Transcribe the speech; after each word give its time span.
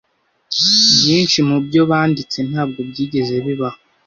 Byinshi 0.99 1.37
mubyo 1.49 1.81
banditse 1.91 2.37
ntabwo 2.49 2.79
byigeze 2.89 3.35
bibaho. 3.45 3.79